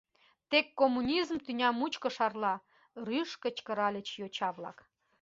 —Тек 0.49 0.67
коммунизм 0.81 1.37
тӱня 1.45 1.69
мучко 1.79 2.09
шарла!— 2.15 2.55
рӱж 3.05 3.29
кычкыральыч 3.43 4.07
йоча-влак. 4.21 4.77